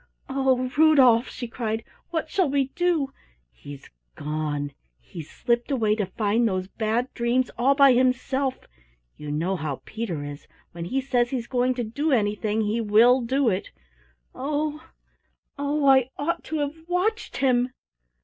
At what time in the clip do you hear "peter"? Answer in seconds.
9.85-10.23